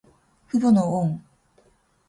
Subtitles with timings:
[0.47, 1.21] 父母の恩。